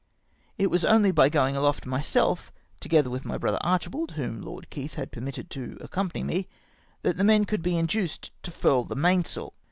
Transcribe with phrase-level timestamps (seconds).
[0.57, 4.95] It was only by going aloft myself together with my brother Archibald, whom Lord Keith
[4.95, 6.47] had permitted to accompany me,
[7.03, 9.53] that the men could be induced to furl the mainsail.